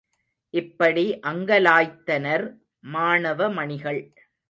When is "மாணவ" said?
2.89-3.49